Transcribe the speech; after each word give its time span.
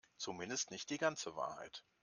Zumindest 0.17 0.71
nicht 0.71 0.89
die 0.89 0.97
ganze 0.97 1.35
Wahrheit. 1.35 1.83